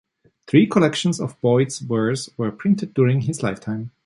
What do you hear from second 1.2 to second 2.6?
of Boyd's verse were